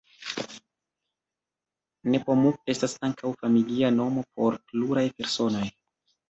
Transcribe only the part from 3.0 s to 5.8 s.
ankaŭ familia nomo por pluraj personoj.